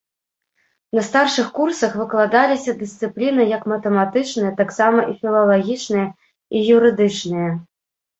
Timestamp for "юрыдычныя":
6.79-7.51